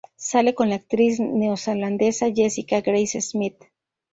[0.17, 3.63] Sale con la actriz neozelandesa Jessica Grace Smith.